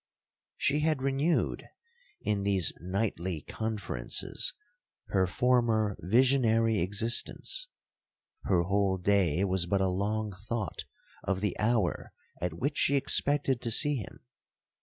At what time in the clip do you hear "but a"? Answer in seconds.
9.67-9.85